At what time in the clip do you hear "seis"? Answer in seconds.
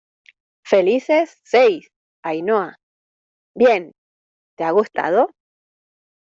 1.45-1.87